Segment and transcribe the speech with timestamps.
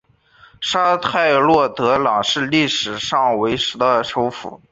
[0.59, 4.59] 沙泰洛德朗历史上为的首府。